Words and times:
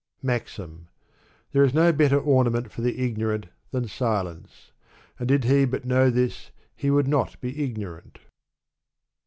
iCAxnc. 0.25 0.87
There 1.51 1.63
is 1.63 1.75
no 1.75 1.93
better 1.93 2.19
ornament 2.19 2.71
for 2.71 2.81
the 2.81 2.97
ignorant 3.05 3.45
than 3.69 3.87
silence, 3.87 4.71
and 5.19 5.27
did 5.27 5.43
he 5.43 5.63
but 5.63 5.85
know 5.85 6.09
this 6.09 6.49
he 6.75 6.89
would 6.89 7.07
not 7.07 7.39
be 7.39 7.63
ignorant. 7.63 8.17